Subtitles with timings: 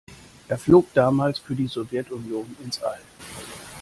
[0.47, 2.99] Er flog damals für die Sowjetunion ins All.